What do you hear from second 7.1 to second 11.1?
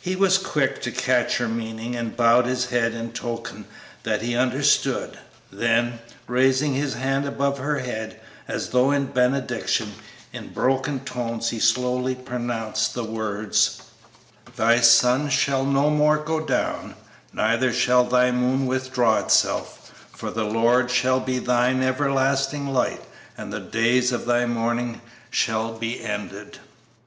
above her head, as though in benediction, in broken